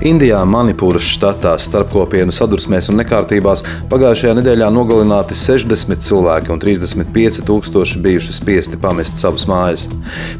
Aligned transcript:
Indijā, 0.00 0.38
Manipūras 0.48 1.04
štatā, 1.04 1.50
starpkopienu 1.60 2.32
sadursmēs 2.32 2.86
un 2.88 2.96
nekārtībās 3.02 3.60
pagājušajā 3.90 4.32
nedēļā 4.38 4.70
nogalināti 4.72 5.36
60 5.36 6.00
cilvēki 6.06 6.54
un 6.54 6.62
35 6.62 7.42
tūkstoši 7.44 8.00
bijuši 8.00 8.32
spiesti 8.32 8.78
pamest 8.80 9.20
savas 9.20 9.44
mājas. 9.50 9.84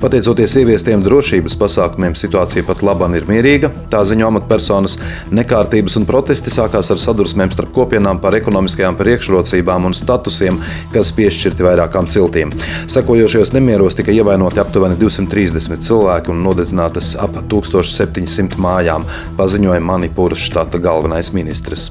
Pateicoties 0.01 0.55
ieviestiem 0.63 1.05
drošības 1.05 1.59
pasākumiem, 1.61 2.17
situācija 2.17 2.65
pat 2.65 2.81
labāk 2.81 3.19
ir 3.19 3.27
mierīga. 3.29 3.69
Tā 3.93 4.01
ziņo 4.09 4.31
amatpersonas 4.31 4.97
nekārtības 5.29 5.99
un 6.01 6.09
protesti 6.09 6.53
sākās 6.55 6.89
ar 6.95 7.03
sadursmēm 7.05 7.53
starp 7.53 7.75
kopienām 7.77 8.23
par 8.25 8.39
ekonomiskajām 8.41 8.97
priekšrocībām 8.97 9.91
un 9.91 9.97
statusiem, 9.97 10.63
kas 10.97 11.13
piešķirti 11.17 11.69
vairākām 11.69 12.09
ciltīm. 12.09 12.57
Sekojošajos 12.89 13.53
nemieros 13.59 13.99
tika 14.01 14.17
ievainoti 14.17 14.65
aptuveni 14.65 14.97
230 15.05 15.85
cilvēki 15.85 16.33
un 16.33 16.41
nodedzinātas 16.49 17.13
ap 17.21 17.37
1700 17.53 18.57
mājām 18.61 19.05
paziņoja 19.51 19.83
Manipūras 19.83 20.45
štata 20.47 20.79
galvenais 20.79 21.33
ministrs. 21.35 21.89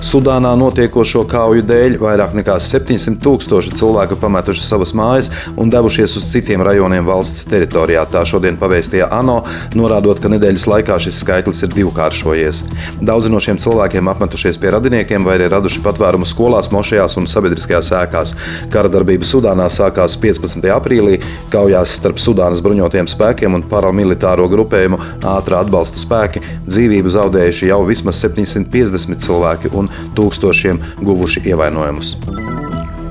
Sudānā 0.00 0.54
notiekošo 0.56 1.26
kauju 1.28 1.60
dēļ 1.68 1.98
vairāk 2.00 2.32
nekā 2.38 2.54
700 2.64 3.18
tūkstoši 3.20 3.74
cilvēku 3.76 4.16
pametuši 4.16 4.62
savas 4.64 4.94
mājas 4.96 5.28
un 5.60 5.68
devušies 5.68 6.14
uz 6.16 6.28
citiem 6.32 6.62
rajoniem 6.64 7.04
valsts 7.04 7.44
teritorijā. 7.50 8.06
Tā 8.08 8.22
šodien 8.24 8.56
pavēstīja 8.56 9.10
ANO, 9.12 9.42
norādot, 9.76 10.22
ka 10.24 10.30
nedēļas 10.32 10.64
laikā 10.72 10.96
šis 11.04 11.18
skaitlis 11.20 11.60
ir 11.66 11.74
divkāršojies. 11.74 12.62
Daudzi 13.04 13.32
no 13.34 13.42
šiem 13.44 13.60
cilvēkiem 13.60 14.08
apmetušies 14.14 14.56
pie 14.62 14.72
radiniekiem 14.72 15.28
vai 15.28 15.36
arī 15.36 15.50
raduši 15.52 15.84
patvērumu 15.84 16.24
skolās, 16.24 16.72
mošajās 16.72 17.18
un 17.20 17.28
sabiedriskajās 17.28 17.92
ēkās. 18.00 18.34
Kara 18.72 18.88
darbība 18.88 19.28
Sudānā 19.28 19.68
sākās 19.68 20.16
15. 20.24 20.64
aprīlī, 20.78 21.20
kaujās 21.52 21.92
starp 22.00 22.24
Sudānas 22.24 22.64
bruņotajiem 22.64 23.12
spēkiem 23.12 23.60
un 23.60 23.68
paramilitāro 23.68 24.48
grupējumu 24.48 25.02
ātrā 25.36 25.60
atbalsta 25.60 26.00
spēki. 26.00 26.40
Dzīvību 26.64 27.12
zaudējuši 27.20 27.68
jau 27.74 27.82
vismaz 27.92 28.24
750 28.24 29.28
cilvēki 29.28 29.76
un 29.76 29.89
tūkstošiem 30.18 30.80
guvuši 31.02 31.46
ievainojumus. 31.52 32.16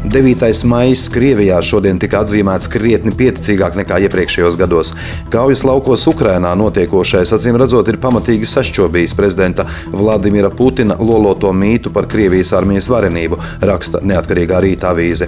9. 0.10 0.66
maija 0.66 0.96
Krievijā 1.14 1.60
šodien 1.62 2.00
tika 2.02 2.24
atzīmēts 2.24 2.66
krietni 2.74 3.12
pieticīgāk 3.14 3.76
nekā 3.78 4.00
iepriekšējos 4.08 4.56
gados. 4.58 4.90
Kaujas 5.30 5.62
laukos 5.68 6.08
Ukrainā 6.10 6.56
notiekošais, 6.58 7.30
acīm 7.36 7.60
redzot, 7.62 7.92
ir 7.92 8.00
pamatīgi 8.02 8.48
sašķobījis 8.50 9.14
prezidenta 9.14 9.68
Vladimira 9.94 10.50
Putina 10.50 10.98
loloto 10.98 11.52
mītu 11.54 11.92
par 11.94 12.08
Krievijas 12.10 12.56
armijas 12.58 12.88
varenību, 12.90 13.38
raksta 13.70 14.02
neatkarīgā 14.02 14.64
rīta 14.66 14.90
avīze. 14.96 15.28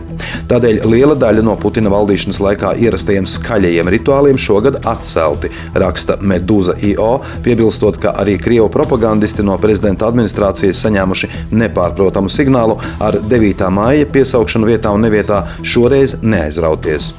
Tādēļ 0.49 0.81
liela 0.89 1.13
daļa 1.13 1.45
no 1.45 1.53
Putina 1.61 1.93
valdīšanas 1.93 2.41
laikā 2.41 2.73
ierastajiem 2.81 3.29
skaļajiem 3.29 3.93
rituāliem 3.97 4.41
šogad 4.41 4.81
atcelti, 4.81 5.53
raksta 5.77 6.17
Medūza 6.25 6.79
IO, 6.89 7.11
piebilstot, 7.45 8.01
ka 8.01 8.15
arī 8.23 8.39
Krievu 8.41 8.71
propagandisti 8.73 9.45
no 9.45 9.59
prezidenta 9.61 10.09
administrācijas 10.09 10.81
saņēmuši 10.87 11.31
nepārprotamu 11.53 12.33
signālu 12.33 12.81
ar 12.97 13.21
9. 13.21 13.69
maija 13.77 14.09
piesaukšanu 14.09 14.70
vietā 14.71 14.95
un 14.95 15.05
nevietā 15.05 15.43
šoreiz 15.63 16.19
neaizrauties. 16.23 17.13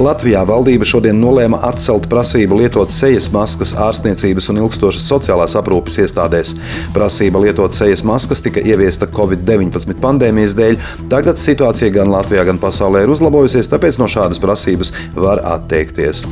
Latvijā 0.00 0.44
valdība 0.46 0.86
šodien 0.86 1.18
nolēma 1.18 1.58
atcelt 1.66 2.06
prasību 2.10 2.60
lietot 2.60 2.92
sejas 2.94 3.26
maskas 3.34 3.72
ārstniecības 3.74 4.48
un 4.52 4.62
ilgstošas 4.62 5.08
sociālās 5.10 5.56
aprūpes 5.58 5.98
iestādēs. 6.04 6.54
Prasība 6.94 7.42
lietot 7.42 7.74
sejas 7.74 8.04
maskas 8.06 8.44
tika 8.44 8.62
ieviesta 8.62 9.10
Covid-19 9.10 9.98
pandēmijas 10.00 10.56
dēļ. 10.58 10.80
Tagad 11.10 11.42
situācija 11.42 11.90
gan 11.98 12.14
Latvijā, 12.14 12.46
gan 12.46 12.62
pasaulē 12.62 13.04
ir 13.04 13.14
uzlabojusies, 13.16 13.70
tāpēc 13.72 13.98
no 14.00 14.08
šādas 14.10 14.42
prasības 14.42 14.94
var 15.18 15.42
atteikties. 15.58 16.24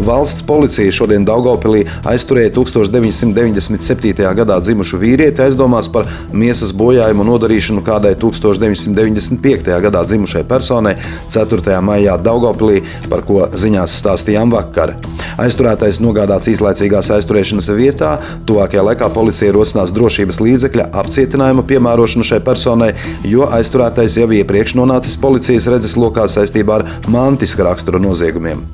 Valsts 0.00 0.42
policija 0.46 0.92
šodien 0.92 1.24
Daugopilī 1.28 1.82
aizturēja 2.08 2.50
1997. 2.56 4.14
gadā 4.38 4.56
dzimušu 4.62 4.96
vīrieti 5.00 5.42
aizdomās 5.44 5.90
par 5.92 6.06
miesas 6.32 6.72
bojājumu 6.76 7.26
nodarīšanu 7.28 7.82
kādai 7.84 8.14
1995. 8.20 9.68
gadā 9.84 10.02
dzimušai 10.08 10.44
personai 10.48 10.94
4. 11.28 11.76
maijā 11.84 12.16
Daugopilī, 12.22 12.80
par 13.12 13.24
ko 13.28 13.42
ziņās 13.52 13.98
stāstījām 14.00 14.54
vakar. 14.54 14.94
Aizturētais 15.40 16.00
nogādāts 16.00 16.48
īslaicīgās 16.54 17.12
aizturēšanas 17.18 17.68
vietā. 17.76 18.14
Tuvākajā 18.48 18.86
laikā 18.88 19.10
policija 19.12 19.52
rosinās 19.52 19.92
drošības 19.96 20.40
līdzekļa 20.40 20.88
apcietinājumu 21.02 21.66
piemērošanu 21.68 22.24
šai 22.30 22.40
personai, 22.46 22.94
jo 23.28 23.50
aizturētais 23.52 24.16
jau 24.22 24.30
iepriekš 24.40 24.78
nonācis 24.80 25.20
policijas 25.20 25.68
redzeslokā 25.74 26.24
saistībā 26.30 26.80
ar 26.80 26.88
mantiska 27.10 27.68
rakstura 27.68 28.00
noziegumiem. 28.00 28.64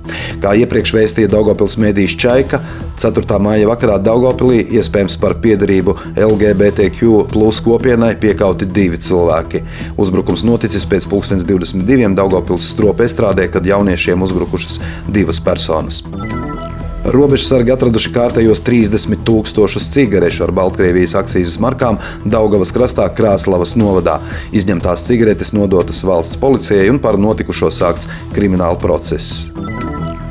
Kā 0.42 0.54
iepriekš 0.62 0.94
vēstīja 0.94 1.15
rakstīja 1.16 1.32
Daugopils 1.32 1.76
mēdījis 1.80 2.16
Čaika. 2.20 2.60
4. 3.00 3.38
māja 3.40 3.68
vakarā 3.68 3.96
Daugopilī 3.98 4.66
iespējams 4.76 5.16
par 5.20 5.36
piedarību 5.40 5.96
LGBTQ 6.16 7.28
plus 7.32 7.60
kopienai 7.64 8.16
piekauti 8.20 8.66
divi 8.66 8.98
cilvēki. 8.98 9.62
Uzbrukums 9.96 10.44
noticis 10.44 10.84
pēc 10.84 11.08
2022. 11.08 12.14
Daugopils 12.16 12.68
stropa 12.68 13.04
estrādē, 13.04 13.48
kad 13.48 13.64
jauniešiem 13.64 14.22
uzbrukušas 14.22 14.80
divas 15.08 15.40
personas. 15.40 16.02
Robežsargi 17.06 17.70
atraduši 17.70 18.10
kārtējos 18.10 18.60
30 18.66 19.20
tūkstošus 19.24 19.86
cigarešu 19.94 20.42
ar 20.48 20.52
Baltkrievijas 20.56 21.14
akcijas 21.20 21.54
markām 21.62 22.00
Daugavas 22.26 22.74
krastā 22.74 23.06
Krāslavas 23.14 23.76
novadā. 23.78 24.18
Izņemtās 24.50 25.06
cigaretes 25.06 25.54
nodotas 25.54 26.02
valsts 26.04 26.40
policijai 26.42 26.90
un 26.90 27.00
par 27.00 27.20
notikušo 27.20 27.70
sākts 27.70 28.10
krimināla 28.34 28.80
process. 28.82 29.46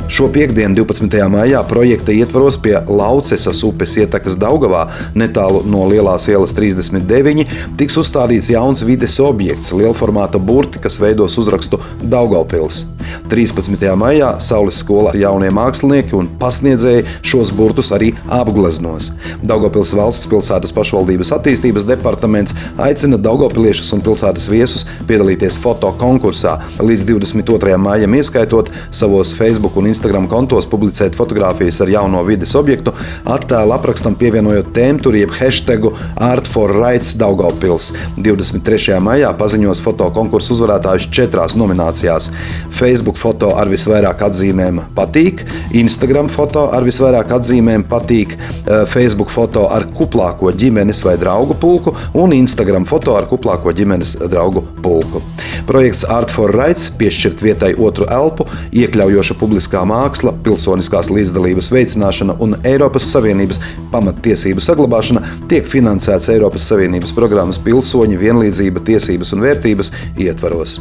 Šo 0.05 0.27
piekdienu, 0.29 0.75
12. 0.85 1.17
maijā, 1.33 1.63
projekta 1.65 2.13
ietvaros 2.13 2.59
pie 2.61 2.75
Laucesas 2.85 3.63
upes 3.65 3.95
ietekas 3.97 4.35
Daugavā, 4.37 4.83
netālu 5.17 5.63
no 5.65 5.81
Lielās 5.89 6.27
ielas 6.29 6.53
39, 6.53 7.47
tiks 7.79 7.97
uzstādīts 7.97 8.51
jauns 8.53 8.83
vides 8.85 9.17
objekts, 9.19 9.73
lielformāta 9.73 10.37
burti, 10.37 10.77
kas 10.83 10.99
veidos 11.01 11.39
uzrakstu 11.41 11.79
Daugavpils. 12.03 12.83
13. 13.31 13.81
maijā 13.97 14.35
Saules 14.41 14.77
skolā 14.83 15.15
jaunie 15.17 15.49
mākslinieki 15.53 16.13
un 16.17 16.29
pasniedzēji 16.41 17.07
šos 17.25 17.49
burtus 17.57 17.89
arī 17.95 18.11
apgleznos. 18.29 19.09
Daugavpils 19.41 19.95
valsts 19.97 20.29
pilsētas 20.29 20.73
pašvaldības 20.77 21.33
attīstības 21.39 21.85
departaments 21.89 22.53
aicina 22.77 23.17
Daugavpiliešus 23.17 23.89
un 23.97 24.05
pilsētas 24.05 24.47
viesus 24.53 24.85
piedalīties 25.09 25.57
foto 25.65 25.89
konkursā 25.97 26.59
līdz 26.77 27.09
22. 27.09 27.73
maijam, 27.81 28.17
ieskaitot 28.21 28.69
savos 28.93 29.33
Facebook 29.33 29.81
un 29.81 29.89
Instagram 29.89 29.94
kontos 30.29 30.65
publicēt 30.67 31.15
fotogrāfijas 31.15 31.81
ar 31.81 31.89
jauno 31.89 32.23
vides 32.23 32.55
objektu, 32.55 32.93
attēlu 33.25 33.73
aprakstam 33.75 34.15
pievienojot 34.15 34.73
tēmturi 34.75 35.21
jeb 35.23 35.31
hashtagu 35.31 35.93
Art 36.15 36.47
for 36.47 36.71
Rights 36.71 37.15
Daugavpils. 37.15 37.91
23. 38.17 38.99
maijā 38.99 39.31
paziņos 39.37 39.81
foto 39.81 40.09
konkursu 40.11 40.53
uzvarētājus 40.55 41.09
četrās 41.11 41.55
nominācijās. 41.55 42.31
Facebook 42.69 43.17
foto 43.17 43.55
ar 43.55 43.69
visvairāk 43.71 44.21
atzīmēm 44.29 44.81
patīk, 44.95 45.45
Instagram 45.73 46.29
foto 46.29 46.69
ar 46.75 46.83
visvairāk 46.83 47.31
atzīmēm 47.39 47.87
patīk, 47.89 48.35
eh, 48.35 48.85
Facebook 48.85 49.29
foto 49.29 49.67
ar 49.69 49.87
kuplāko 49.95 50.51
ģimenes 50.51 51.03
vai 51.05 51.17
draugu 51.17 51.55
pulku 51.59 51.95
un 52.13 52.33
Instagram 52.33 52.85
foto 52.85 53.15
ar 53.15 53.27
kuplāko 53.31 53.73
ģimenes 53.73 54.17
draugu 54.29 54.65
pulku. 54.85 55.23
Projekts 55.69 56.05
Art 56.13 56.31
for 56.33 56.53
Rights 56.53 56.91
piešķirt 56.99 57.41
vietai 57.41 57.73
otru 57.81 58.05
elpu, 58.13 58.45
iekļaujoša 58.77 59.37
publiskā 59.41 59.81
māksla, 59.89 60.35
pilsoniskās 60.45 61.09
līdzdalības 61.13 61.71
veicināšana 61.73 62.37
un 62.45 62.57
Eiropas 62.63 63.09
Savienības 63.15 63.61
pamattiesību 63.93 64.63
saglabāšana 64.63 65.25
tiek 65.51 65.67
finansēts 65.69 66.29
Eiropas 66.35 66.69
Savienības 66.69 67.15
programmas 67.17 67.61
Pilsoņu 67.65 68.21
vienlīdzība, 68.21 68.85
tiesības 68.91 69.33
un 69.35 69.45
vērtības 69.47 69.93
ietvaros. 70.27 70.79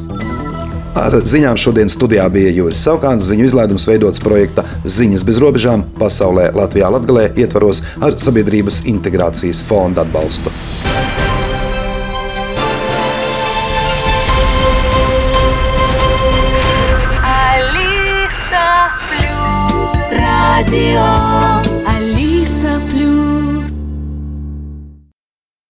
Ar 0.95 1.17
ziņām 1.27 1.59
šodien 1.59 1.89
studijā 1.91 2.29
bija 2.31 2.53
Juris 2.55 2.85
Saukāns. 2.87 3.27
Ziņu 3.27 3.49
izlaidums 3.49 3.87
veidots 3.89 4.23
projekta 4.23 4.63
Ziņas 4.87 5.27
bez 5.27 5.41
robežām 5.43 5.83
pasaulē 5.99 6.53
Latvijā 6.55 6.93
Latgalē 6.95 7.33
ietvaros 7.35 7.83
ar 7.99 8.15
Sabiedrības 8.23 8.85
integrācijas 8.95 9.65
fonda 9.67 10.07
atbalstu. 10.07 10.55